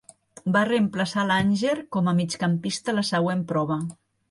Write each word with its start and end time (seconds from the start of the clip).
Va 0.53 0.63
reemplaçar 0.69 1.19
a 1.25 1.25
Langer 1.33 1.75
com 1.97 2.11
a 2.11 2.15
migcampista 2.23 2.95
a 2.95 2.99
la 3.03 3.07
següent 3.13 3.47
prova. 3.55 3.81